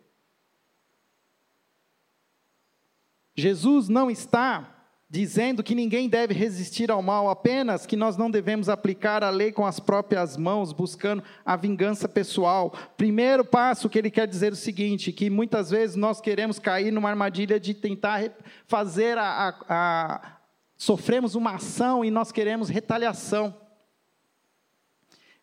[3.36, 4.78] Jesus não está
[5.10, 9.50] dizendo que ninguém deve resistir ao mal, apenas que nós não devemos aplicar a lei
[9.50, 12.74] com as próprias mãos, buscando a vingança pessoal.
[12.96, 16.90] Primeiro passo que ele quer dizer é o seguinte: que muitas vezes nós queremos cair
[16.90, 18.30] numa armadilha de tentar
[18.66, 20.37] fazer a, a, a
[20.78, 23.54] sofremos uma ação e nós queremos retaliação.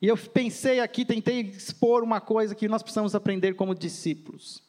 [0.02, 4.66] E eu pensei aqui, tentei expor uma coisa que nós precisamos aprender como discípulos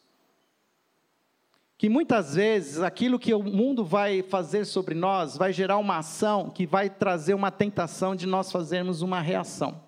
[1.79, 6.48] que muitas vezes aquilo que o mundo vai fazer sobre nós vai gerar uma ação
[6.48, 9.85] que vai trazer uma tentação de nós fazermos uma reação.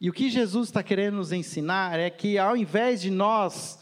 [0.00, 3.80] E o que Jesus está querendo nos ensinar é que ao invés de nós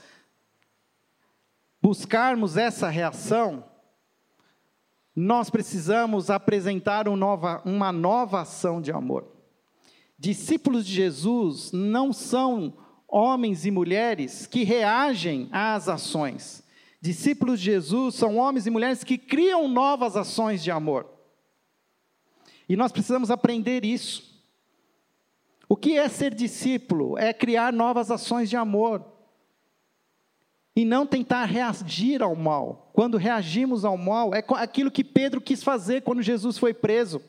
[1.81, 3.63] buscarmos essa reação,
[5.17, 9.25] nós precisamos apresentar uma nova, uma nova ação de amor.
[10.19, 12.75] Discípulos de Jesus não são
[13.09, 16.63] homens e mulheres que reagem às ações.
[17.01, 21.07] Discípulos de Jesus são homens e mulheres que criam novas ações de amor.
[22.69, 24.37] E nós precisamos aprender isso.
[25.67, 27.17] O que é ser discípulo?
[27.17, 29.16] É criar novas ações de amor.
[30.77, 32.91] E não tentar reagir ao mal.
[32.93, 37.23] Quando reagimos ao mal, é aquilo que Pedro quis fazer quando Jesus foi preso.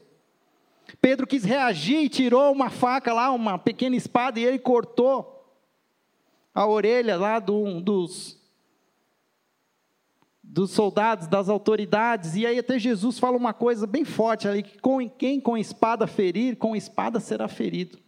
[1.02, 5.38] Pedro quis reagir e tirou uma faca lá, uma pequena espada, e ele cortou
[6.54, 8.38] a orelha lá do, dos,
[10.42, 14.80] dos soldados, das autoridades, e aí até Jesus fala uma coisa bem forte ali, que
[14.80, 18.00] com, quem com espada ferir, com espada será ferido.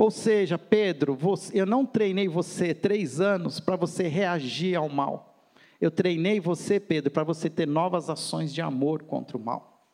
[0.00, 1.18] Ou seja, Pedro,
[1.52, 5.52] eu não treinei você três anos para você reagir ao mal.
[5.78, 9.86] Eu treinei você, Pedro, para você ter novas ações de amor contra o mal.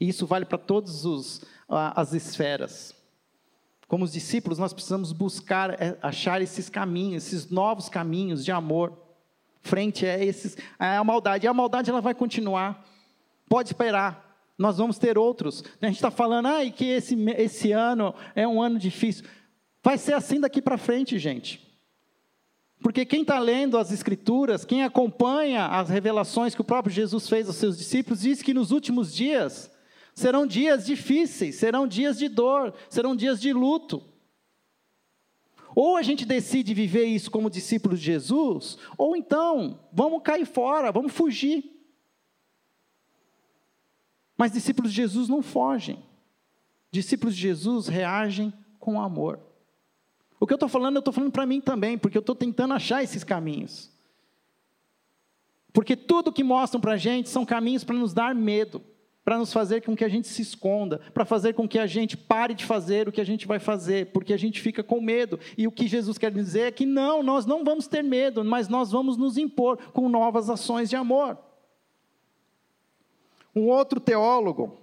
[0.00, 1.04] E isso vale para todas
[1.68, 2.94] as esferas.
[3.86, 8.96] Como os discípulos, nós precisamos buscar, é, achar esses caminhos, esses novos caminhos de amor,
[9.60, 11.44] frente a esses, a maldade.
[11.44, 12.82] E a maldade ela vai continuar.
[13.50, 14.31] Pode esperar.
[14.58, 15.64] Nós vamos ter outros.
[15.80, 19.24] A gente está falando, ah, que esse, esse ano é um ano difícil.
[19.82, 21.68] Vai ser assim daqui para frente, gente.
[22.80, 27.46] Porque quem está lendo as Escrituras, quem acompanha as revelações que o próprio Jesus fez
[27.46, 29.72] aos seus discípulos, diz que nos últimos dias
[30.14, 34.02] Serão dias difíceis, serão dias de dor, serão dias de luto.
[35.74, 40.92] Ou a gente decide viver isso como discípulos de Jesus, ou então vamos cair fora,
[40.92, 41.71] vamos fugir.
[44.42, 46.02] Mas discípulos de Jesus não fogem.
[46.90, 49.38] Discípulos de Jesus reagem com amor.
[50.40, 52.74] O que eu estou falando, eu estou falando para mim também, porque eu estou tentando
[52.74, 53.88] achar esses caminhos.
[55.72, 58.82] Porque tudo que mostram para a gente são caminhos para nos dar medo
[59.24, 62.16] para nos fazer com que a gente se esconda, para fazer com que a gente
[62.16, 65.38] pare de fazer o que a gente vai fazer, porque a gente fica com medo.
[65.56, 68.68] E o que Jesus quer dizer é que não, nós não vamos ter medo, mas
[68.68, 71.38] nós vamos nos impor com novas ações de amor.
[73.54, 74.78] Um outro teólogo,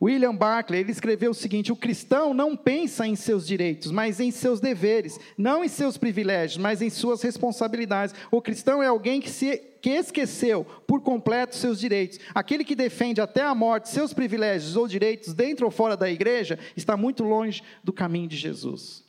[0.00, 4.30] William Barclay, ele escreveu o seguinte: o cristão não pensa em seus direitos, mas em
[4.30, 8.14] seus deveres, não em seus privilégios, mas em suas responsabilidades.
[8.30, 12.18] O cristão é alguém que se que esqueceu por completo seus direitos.
[12.34, 16.58] Aquele que defende até a morte seus privilégios ou direitos dentro ou fora da igreja
[16.76, 19.05] está muito longe do caminho de Jesus.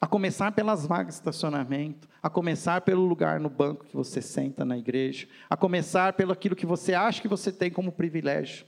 [0.00, 4.64] A começar pelas vagas de estacionamento, a começar pelo lugar no banco que você senta
[4.64, 8.64] na igreja, a começar pelo aquilo que você acha que você tem como privilégio.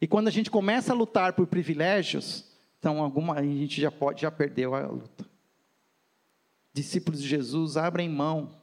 [0.00, 4.22] E quando a gente começa a lutar por privilégios, então alguma, a gente já pode,
[4.22, 5.26] já perdeu a luta.
[6.72, 8.54] Discípulos de Jesus abrem mão.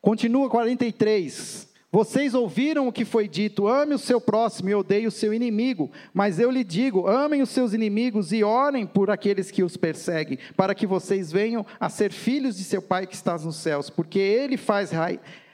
[0.00, 1.68] Continua 43.
[1.90, 5.90] Vocês ouviram o que foi dito: ame o seu próximo e odeie o seu inimigo.
[6.12, 10.38] Mas eu lhe digo: amem os seus inimigos e orem por aqueles que os perseguem,
[10.54, 14.18] para que vocês venham a ser filhos de seu Pai que está nos céus, porque
[14.18, 14.90] ele faz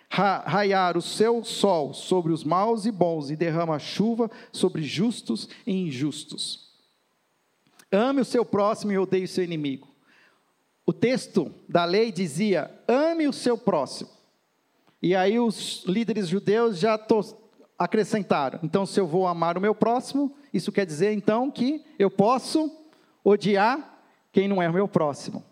[0.09, 5.73] raiar o seu sol sobre os maus e bons e derrama chuva sobre justos e
[5.73, 6.65] injustos.
[7.93, 9.87] Ame o seu próximo e odeie o seu inimigo.
[10.85, 14.14] O texto da lei dizia: ame o seu próximo.
[15.05, 16.99] E aí os líderes judeus já
[17.79, 22.11] acrescentaram: então, se eu vou amar o meu próximo, isso quer dizer então que eu
[22.11, 22.75] posso
[23.23, 24.01] odiar
[24.33, 25.45] quem não é o meu próximo.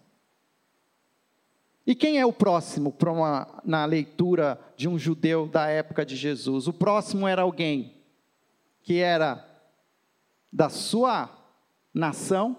[1.87, 6.67] E quem é o próximo uma, na leitura de um judeu da época de Jesus?
[6.67, 7.95] O próximo era alguém
[8.83, 9.47] que era
[10.51, 11.29] da sua
[11.93, 12.57] nação,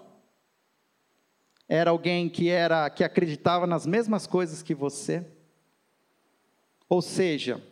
[1.68, 5.26] era alguém que era que acreditava nas mesmas coisas que você,
[6.88, 7.62] Ou seja,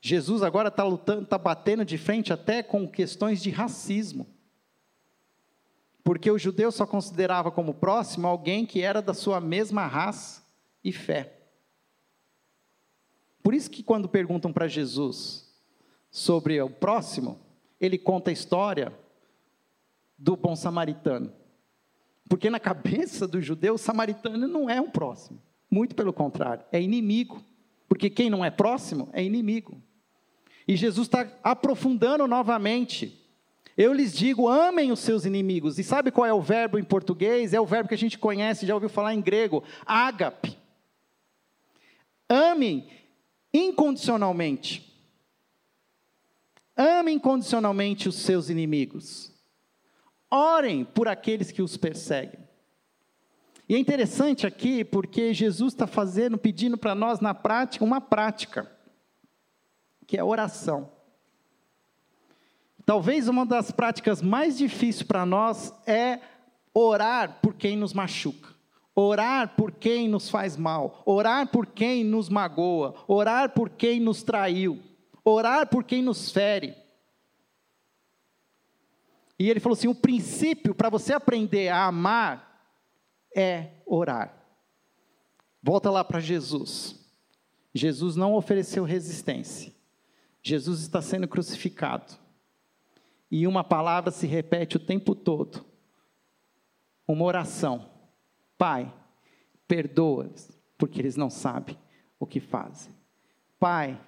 [0.00, 4.26] Jesus agora está lutando, está batendo de frente até com questões de racismo.
[6.04, 10.44] Porque o judeu só considerava como próximo alguém que era da sua mesma raça
[10.84, 11.32] e fé.
[13.42, 15.52] Por isso que quando perguntam para Jesus
[16.10, 17.40] sobre o próximo,
[17.80, 18.92] ele conta a história
[20.16, 21.32] do bom samaritano.
[22.28, 25.40] Porque na cabeça do judeu, o samaritano não é um próximo.
[25.70, 27.44] Muito pelo contrário, é inimigo.
[27.88, 29.80] Porque quem não é próximo é inimigo.
[30.66, 33.22] E Jesus está aprofundando novamente.
[33.76, 35.78] Eu lhes digo: amem os seus inimigos.
[35.78, 37.52] E sabe qual é o verbo em português?
[37.54, 40.56] É o verbo que a gente conhece, já ouviu falar em grego: ágape.
[42.28, 42.88] Amem
[43.52, 44.84] incondicionalmente.
[46.76, 49.32] Amem incondicionalmente os seus inimigos.
[50.30, 52.45] Orem por aqueles que os perseguem.
[53.68, 58.70] E é interessante aqui porque Jesus está fazendo, pedindo para nós na prática, uma prática,
[60.06, 60.92] que é oração.
[62.84, 66.20] Talvez uma das práticas mais difíceis para nós é
[66.72, 68.54] orar por quem nos machuca,
[68.94, 74.22] orar por quem nos faz mal, orar por quem nos magoa, orar por quem nos
[74.22, 74.80] traiu,
[75.24, 76.76] orar por quem nos fere.
[79.36, 82.45] E ele falou assim: o princípio para você aprender a amar
[83.36, 84.34] é orar.
[85.62, 86.98] Volta lá para Jesus.
[87.74, 89.72] Jesus não ofereceu resistência.
[90.42, 92.14] Jesus está sendo crucificado.
[93.30, 95.64] E uma palavra se repete o tempo todo.
[97.06, 97.90] Uma oração.
[98.56, 98.92] Pai,
[99.68, 101.76] perdoa-lhes, porque eles não sabem
[102.18, 102.94] o que fazem.
[103.58, 104.00] Pai,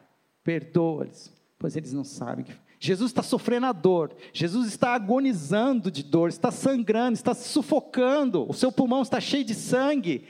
[0.43, 2.67] perdoa-lhes, pois eles não sabem o que fazem.
[2.81, 8.49] Jesus está sofrendo a dor, Jesus está agonizando de dor, está sangrando, está se sufocando,
[8.49, 10.26] o seu pulmão está cheio de sangue.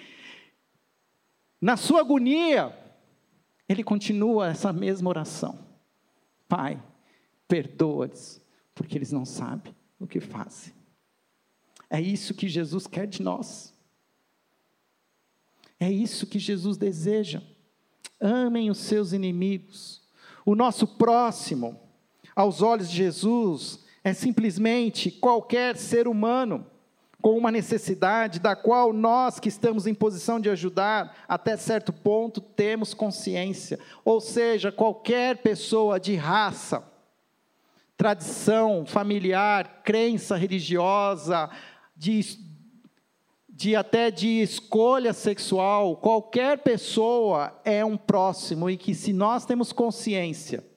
[1.60, 2.74] Na sua agonia,
[3.68, 5.58] ele continua essa mesma oração:
[6.48, 6.82] Pai,
[7.46, 8.40] perdoa-lhes,
[8.74, 10.72] porque eles não sabem o que fazem.
[11.90, 13.74] É isso que Jesus quer de nós.
[15.78, 17.42] É isso que Jesus deseja.
[18.20, 20.02] Amem os seus inimigos.
[20.44, 21.87] O nosso próximo
[22.38, 26.64] aos olhos de Jesus, é simplesmente qualquer ser humano
[27.20, 32.40] com uma necessidade da qual nós que estamos em posição de ajudar, até certo ponto
[32.40, 33.80] temos consciência.
[34.04, 36.84] Ou seja, qualquer pessoa de raça,
[37.96, 41.50] tradição familiar, crença religiosa,
[41.96, 42.20] de,
[43.48, 49.72] de até de escolha sexual, qualquer pessoa é um próximo e que se nós temos
[49.72, 50.67] consciência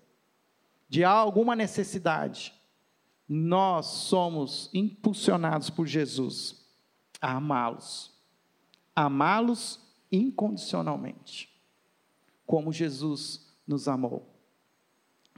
[0.92, 2.54] de alguma necessidade,
[3.26, 6.66] nós somos impulsionados por Jesus
[7.22, 8.12] a amá-los.
[8.94, 9.80] Amá-los
[10.12, 11.50] incondicionalmente,
[12.46, 14.36] como Jesus nos amou.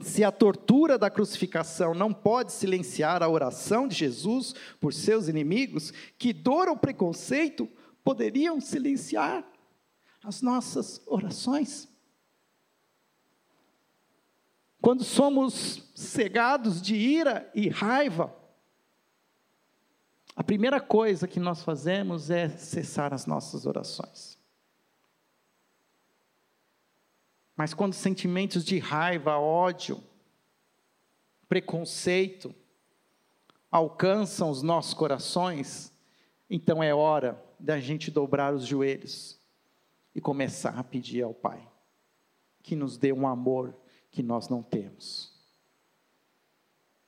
[0.00, 5.92] Se a tortura da crucificação não pode silenciar a oração de Jesus por seus inimigos,
[6.18, 7.68] que dor ou preconceito
[8.02, 9.48] poderiam silenciar
[10.20, 11.93] as nossas orações?
[14.84, 18.36] Quando somos cegados de ira e raiva,
[20.36, 24.38] a primeira coisa que nós fazemos é cessar as nossas orações.
[27.56, 30.04] Mas quando sentimentos de raiva, ódio,
[31.48, 32.54] preconceito
[33.70, 35.90] alcançam os nossos corações,
[36.50, 39.40] então é hora da gente dobrar os joelhos
[40.14, 41.66] e começar a pedir ao Pai
[42.62, 43.74] que nos dê um amor
[44.14, 45.32] que nós não temos.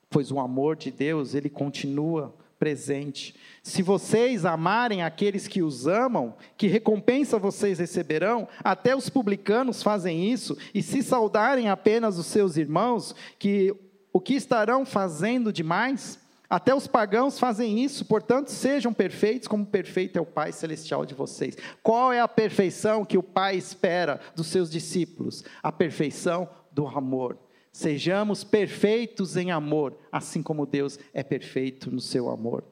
[0.09, 3.35] Pois o amor de Deus, ele continua presente.
[3.63, 8.47] Se vocês amarem aqueles que os amam, que recompensa vocês receberão?
[8.63, 13.73] Até os publicanos fazem isso, e se saudarem apenas os seus irmãos, que
[14.11, 16.19] o que estarão fazendo demais?
[16.49, 21.13] Até os pagãos fazem isso, portanto, sejam perfeitos, como perfeito é o Pai celestial de
[21.13, 21.57] vocês.
[21.83, 25.43] Qual é a perfeição que o Pai espera dos seus discípulos?
[25.61, 27.39] A perfeição do amor.
[27.71, 32.63] Sejamos perfeitos em amor, assim como Deus é perfeito no seu amor.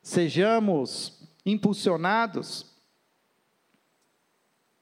[0.00, 2.74] Sejamos impulsionados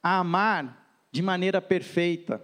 [0.01, 2.41] a amar de maneira perfeita.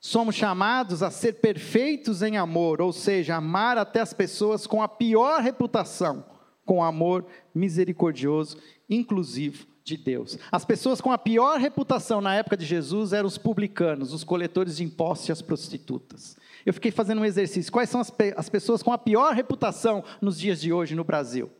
[0.00, 4.88] Somos chamados a ser perfeitos em amor, ou seja, amar até as pessoas com a
[4.88, 6.24] pior reputação,
[6.64, 8.58] com amor misericordioso,
[8.90, 10.38] inclusivo de Deus.
[10.50, 14.76] As pessoas com a pior reputação na época de Jesus eram os publicanos, os coletores
[14.76, 16.36] de impostos e as prostitutas.
[16.64, 17.72] Eu fiquei fazendo um exercício.
[17.72, 21.04] Quais são as, pe as pessoas com a pior reputação nos dias de hoje no
[21.04, 21.50] Brasil?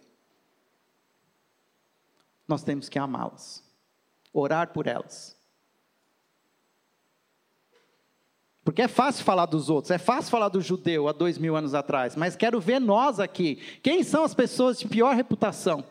[2.46, 3.64] Nós temos que amá-las,
[4.32, 5.36] orar por elas,
[8.64, 11.74] Porque é fácil falar dos outros, é fácil falar do judeu há dois mil anos
[11.74, 13.56] atrás, mas quero ver nós aqui.
[13.82, 15.84] Quem são as pessoas de pior reputação?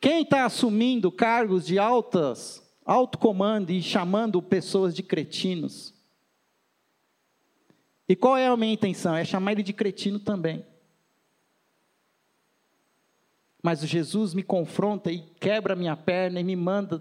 [0.00, 5.94] Quem está assumindo cargos de altas, alto comando e chamando pessoas de cretinos?
[8.08, 9.14] E qual é a minha intenção?
[9.14, 10.64] É chamar ele de cretino também.
[13.62, 17.00] Mas Jesus me confronta e quebra minha perna e me manda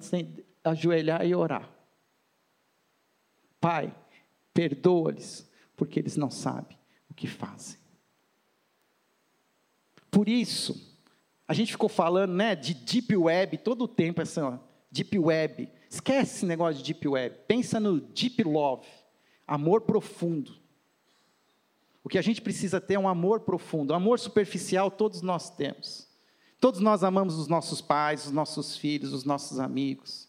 [0.63, 1.69] ajoelhar e orar.
[3.61, 3.95] Pai,
[4.53, 6.77] perdoa-lhes, porque eles não sabem
[7.09, 7.77] o que fazem.
[10.09, 10.86] Por isso,
[11.47, 14.57] a gente ficou falando né, de deep web todo o tempo, assim, ó,
[14.91, 15.69] deep web.
[15.89, 17.35] Esquece esse negócio de deep web.
[17.47, 18.85] Pensa no deep love,
[19.47, 20.57] amor profundo.
[22.03, 23.93] O que a gente precisa ter é um amor profundo.
[23.93, 26.07] Amor superficial todos nós temos.
[26.59, 30.27] Todos nós amamos os nossos pais, os nossos filhos, os nossos amigos.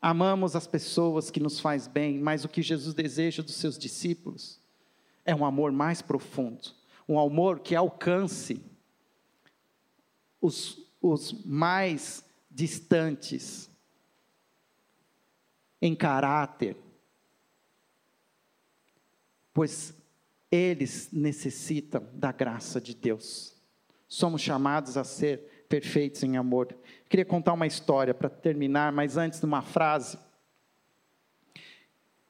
[0.00, 4.60] Amamos as pessoas que nos faz bem, mas o que Jesus deseja dos seus discípulos
[5.24, 6.68] é um amor mais profundo,
[7.08, 8.60] um amor que alcance
[10.44, 13.70] os, os mais distantes
[15.80, 16.76] em caráter,
[19.54, 19.94] pois
[20.52, 23.54] eles necessitam da graça de Deus.
[24.06, 26.76] Somos chamados a ser perfeitos em amor.
[27.08, 30.18] Queria contar uma história para terminar, mas antes de uma frase.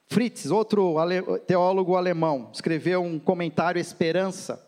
[0.07, 0.95] Fritz, outro
[1.45, 4.64] teólogo alemão, escreveu um comentário Esperança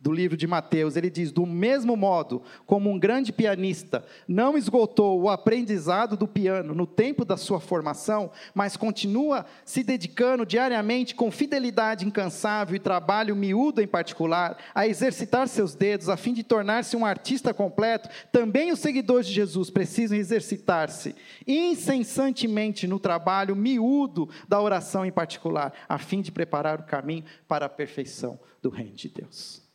[0.00, 5.20] do livro de Mateus, ele diz: Do mesmo modo como um grande pianista não esgotou
[5.20, 11.30] o aprendizado do piano no tempo da sua formação, mas continua se dedicando diariamente com
[11.30, 16.96] fidelidade incansável e trabalho miúdo em particular, a exercitar seus dedos a fim de tornar-se
[16.96, 21.14] um artista completo, também os seguidores de Jesus precisam exercitar-se
[21.46, 27.66] incessantemente no trabalho miúdo da oração em particular, a fim de preparar o caminho para
[27.66, 29.65] a perfeição do reino de Deus.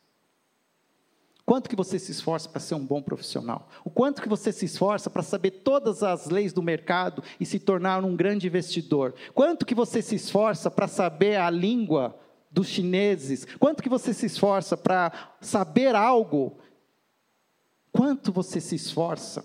[1.44, 3.68] Quanto que você se esforça para ser um bom profissional?
[3.84, 7.58] O quanto que você se esforça para saber todas as leis do mercado e se
[7.58, 9.14] tornar um grande investidor?
[9.34, 12.18] Quanto que você se esforça para saber a língua
[12.48, 13.44] dos chineses?
[13.58, 16.58] Quanto que você se esforça para saber algo?
[17.90, 19.44] Quanto você se esforça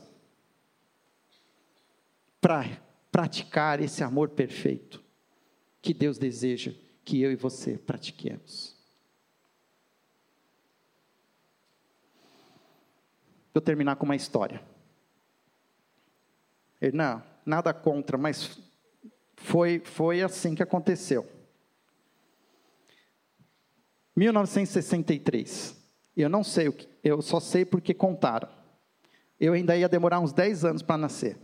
[2.39, 2.80] para
[3.12, 5.04] praticar esse amor perfeito
[5.82, 6.74] que Deus deseja
[7.04, 8.76] que eu e você pratiquemos?
[13.58, 14.62] Eu terminar com uma história.
[16.93, 18.60] Não, nada contra, mas
[19.36, 21.28] foi, foi assim que aconteceu.
[24.16, 25.76] 1963.
[26.16, 28.49] Eu não sei o que, eu só sei porque contaram.
[29.39, 31.38] Eu ainda ia demorar uns 10 anos para nascer.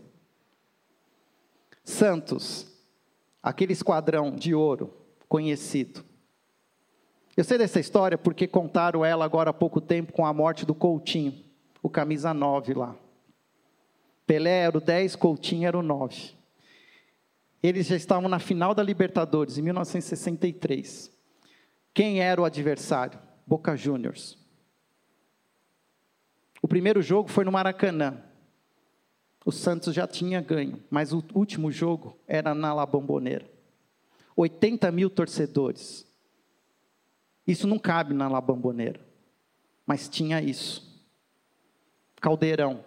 [1.83, 2.67] Santos,
[3.41, 4.95] aquele esquadrão de ouro
[5.27, 6.03] conhecido.
[7.35, 10.73] Eu sei dessa história porque contaram ela agora há pouco tempo com a morte do
[10.73, 11.42] Coutinho
[11.83, 12.95] o camisa 9 lá.
[14.25, 16.31] Pelé era o 10, Coutinho era o 9.
[17.61, 21.11] Eles já estavam na final da Libertadores, em 1963.
[21.93, 23.19] Quem era o adversário?
[23.45, 24.37] Boca Juniors.
[26.61, 28.23] O primeiro jogo foi no Maracanã.
[29.45, 33.45] O Santos já tinha ganho, mas o último jogo era na La Bombonera.
[34.37, 36.07] 80 mil torcedores.
[37.45, 39.01] Isso não cabe na La Bombonera,
[39.85, 40.92] mas tinha isso.
[42.23, 42.85] Caldeirão.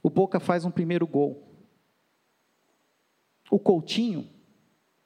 [0.00, 1.42] O Boca faz um primeiro gol.
[3.50, 4.30] O Coutinho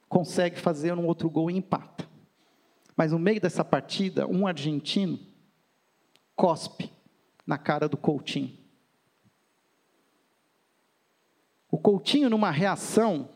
[0.06, 2.06] consegue fazer um outro gol e empata.
[2.94, 5.18] Mas no meio dessa partida, um argentino
[6.36, 6.92] cospe
[7.46, 8.58] na cara do Coutinho.
[11.70, 13.30] O Coutinho, numa reação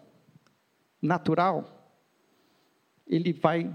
[1.01, 1.91] natural,
[3.07, 3.75] ele vai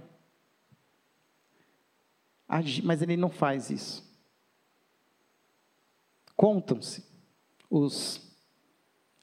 [2.48, 4.11] agir, mas ele não faz isso.
[6.42, 7.06] Contam-se
[7.70, 8.36] os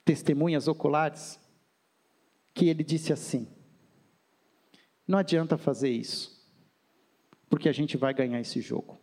[0.04, 1.36] testemunhas oculares
[2.54, 3.48] que ele disse assim:
[5.04, 6.48] Não adianta fazer isso,
[7.50, 9.00] porque a gente vai ganhar esse jogo.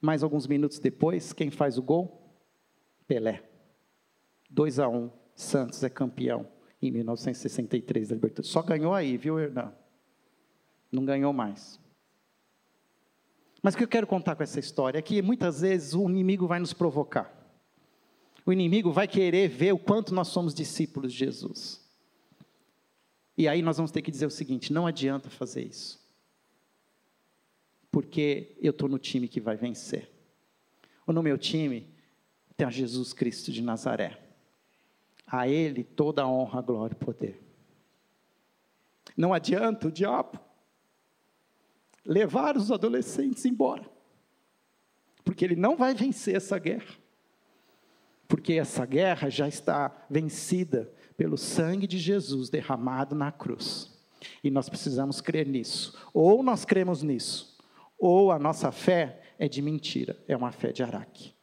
[0.00, 2.38] Mais alguns minutos depois, quem faz o gol?
[3.08, 3.42] Pelé.
[4.48, 6.46] 2 a 1, um, Santos é campeão
[6.80, 8.48] em 1963 da Libertadores.
[8.48, 9.74] Só ganhou aí, viu, Hernan?
[10.92, 11.81] Não ganhou mais.
[13.62, 16.48] Mas o que eu quero contar com essa história é que muitas vezes o inimigo
[16.48, 17.32] vai nos provocar.
[18.44, 21.80] O inimigo vai querer ver o quanto nós somos discípulos de Jesus.
[23.38, 26.02] E aí nós vamos ter que dizer o seguinte: não adianta fazer isso.
[27.90, 30.10] Porque eu estou no time que vai vencer.
[31.06, 31.88] Ou no meu time
[32.56, 34.18] tem a Jesus Cristo de Nazaré.
[35.24, 37.40] A Ele toda a honra, glória e poder.
[39.16, 40.38] Não adianta o diabo
[42.04, 43.88] levar os adolescentes embora,
[45.24, 46.94] porque ele não vai vencer essa guerra,
[48.26, 53.90] porque essa guerra já está vencida pelo sangue de Jesus derramado na cruz.
[54.42, 55.98] E nós precisamos crer nisso.
[56.14, 57.58] Ou nós cremos nisso,
[57.98, 61.34] ou a nossa fé é de mentira, é uma fé de Araque.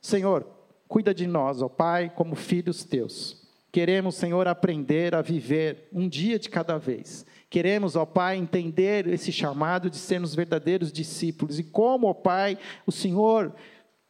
[0.00, 0.46] Senhor,
[0.88, 3.44] cuida de nós, ó Pai, como filhos teus.
[3.70, 7.26] Queremos, Senhor, aprender a viver um dia de cada vez.
[7.54, 11.56] Queremos, ó Pai, entender esse chamado de sermos verdadeiros discípulos.
[11.56, 13.54] E como, ó Pai, o Senhor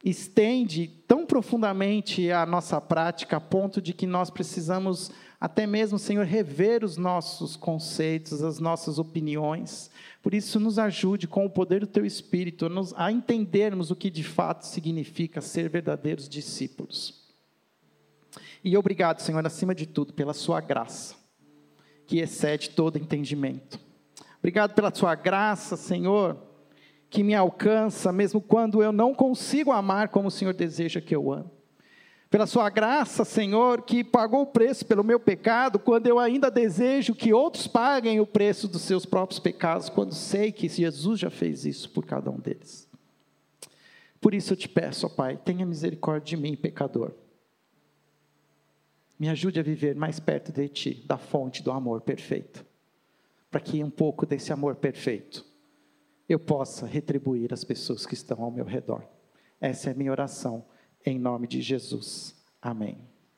[0.03, 6.25] estende tão profundamente a nossa prática a ponto de que nós precisamos até mesmo, Senhor,
[6.25, 9.91] rever os nossos conceitos, as nossas opiniões.
[10.23, 14.23] Por isso, nos ajude com o poder do Teu Espírito a entendermos o que de
[14.23, 17.23] fato significa ser verdadeiros discípulos.
[18.63, 21.23] E obrigado, Senhor, acima de tudo, pela Sua graça,
[22.05, 23.79] que excede todo entendimento.
[24.39, 26.37] Obrigado pela Sua graça, Senhor,
[27.09, 31.31] que me alcança, mesmo quando eu não consigo amar como o Senhor deseja que eu
[31.31, 31.55] ame
[32.35, 37.15] pela sua graça, Senhor, que pagou o preço pelo meu pecado, quando eu ainda desejo
[37.15, 41.65] que outros paguem o preço dos seus próprios pecados, quando sei que Jesus já fez
[41.65, 42.89] isso por cada um deles.
[44.19, 47.13] Por isso eu te peço, ó Pai, tenha misericórdia de mim, pecador.
[49.17, 52.65] Me ajude a viver mais perto de Ti, da fonte do amor perfeito,
[53.49, 55.45] para que um pouco desse amor perfeito
[56.27, 59.03] eu possa retribuir as pessoas que estão ao meu redor.
[59.61, 60.65] Essa é a minha oração
[61.05, 62.35] em nome de Jesus.
[62.61, 63.14] Amém.